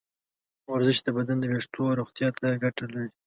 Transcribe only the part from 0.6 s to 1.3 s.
ورزش د